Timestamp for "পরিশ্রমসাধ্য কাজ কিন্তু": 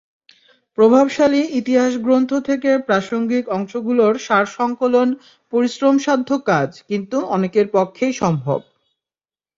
5.53-7.17